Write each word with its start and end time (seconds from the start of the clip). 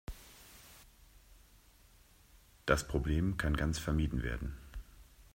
Das 2.65 2.87
Problem 2.87 3.37
kann 3.37 3.55
ganz 3.55 3.77
vermieden 3.77 4.23
werden. 4.23 4.57